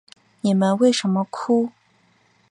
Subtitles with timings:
[0.41, 1.69] 你们为什么哭？